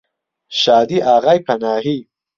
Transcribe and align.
شادی 0.61 0.97
ئاغای 1.07 1.39
پەناهی 1.47 1.97